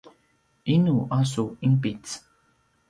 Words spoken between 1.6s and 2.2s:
inpic?